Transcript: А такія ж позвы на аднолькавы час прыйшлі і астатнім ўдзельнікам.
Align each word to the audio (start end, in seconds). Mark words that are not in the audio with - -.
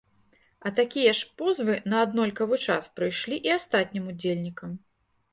А 0.67 0.69
такія 0.77 1.09
ж 1.17 1.25
позвы 1.41 1.75
на 1.91 1.99
аднолькавы 2.05 2.55
час 2.75 2.89
прыйшлі 2.95 3.37
і 3.49 3.53
астатнім 3.57 4.09
ўдзельнікам. 4.15 4.73